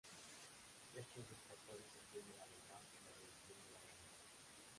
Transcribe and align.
Estos 1.01 1.29
dos 1.29 1.37
factores 1.47 1.85
influyen 2.01 2.33
además 2.41 2.81
en 2.97 3.05
la 3.05 3.19
dirección 3.21 3.57
de 3.61 3.69
la 3.71 3.81
gravedad. 3.85 4.09